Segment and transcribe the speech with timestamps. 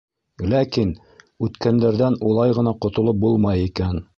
[0.53, 0.93] Ләкин
[1.49, 4.05] үткәндәрҙән улай ғына ҡотолоп булмай икән.